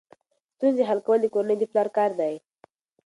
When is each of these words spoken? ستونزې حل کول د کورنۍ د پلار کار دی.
ستونزې 0.55 0.83
حل 0.89 0.99
کول 1.05 1.19
د 1.21 1.27
کورنۍ 1.33 1.55
د 1.59 1.63
پلار 1.71 1.87
کار 1.97 2.11
دی. 2.19 2.35